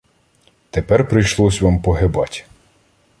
[0.69, 2.45] Тепер прийшлось вам погибать.